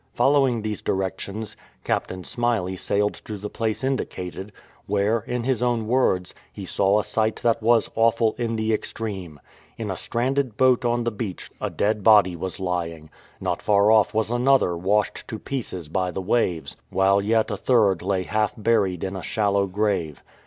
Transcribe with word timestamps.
Following 0.15 0.63
these 0.63 0.81
directions, 0.81 1.55
Captain 1.83 2.23
Smyley 2.23 2.75
sailed 2.75 3.13
to 3.23 3.37
the 3.37 3.51
place 3.51 3.83
indicated, 3.83 4.51
where, 4.87 5.19
in 5.19 5.43
his 5.43 5.61
own 5.61 5.85
words, 5.85 6.33
he 6.51 6.65
saw 6.65 6.97
a 6.99 7.03
sight 7.03 7.35
that 7.43 7.61
was 7.61 7.91
"awful 7.95 8.33
in 8.39 8.55
the 8.55 8.69
252 8.69 8.77
VISIT 8.77 8.95
OF 8.95 8.97
THE 8.97 9.13
"DIDO" 9.13 9.35
extreme.' 9.35 9.39
In 9.85 9.91
a 9.91 9.95
stranded 9.95 10.57
boat 10.57 10.83
on 10.85 11.03
the 11.03 11.11
beach 11.11 11.51
a 11.61 11.69
dead 11.69 12.03
body 12.03 12.35
was 12.35 12.59
lying; 12.59 13.11
not 13.39 13.61
far 13.61 13.91
off 13.91 14.11
was 14.11 14.31
another 14.31 14.75
washed 14.75 15.27
to 15.27 15.37
pieces 15.37 15.87
by 15.87 16.09
the 16.09 16.19
waves; 16.19 16.75
while 16.89 17.21
yet 17.21 17.51
a 17.51 17.55
third 17.55 18.01
lay 18.01 18.23
half 18.23 18.55
buried 18.57 19.03
in 19.03 19.15
a 19.15 19.21
shallow 19.21 19.67
grave. 19.67 20.23